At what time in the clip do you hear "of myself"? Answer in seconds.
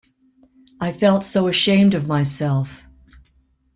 1.93-2.85